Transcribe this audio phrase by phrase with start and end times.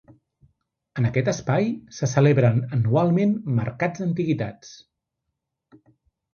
[1.01, 1.67] En aquest espai,
[1.99, 4.75] se celebren anualment mercats d'antiguitats.